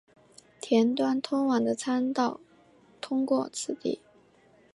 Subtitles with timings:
[0.59, 2.39] 田端通往的参道
[2.99, 4.01] 通过此地。